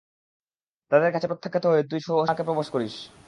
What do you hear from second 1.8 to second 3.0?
তুই শোবানাকে প্রপোজ করিস।